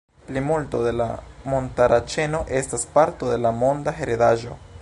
Plimulto 0.27 0.79
de 0.85 0.93
la 1.01 1.07
montara 1.53 2.01
ĉeno 2.15 2.41
estas 2.63 2.89
parto 2.99 3.33
de 3.37 3.41
la 3.47 3.57
Monda 3.63 3.99
heredaĵo. 4.01 4.61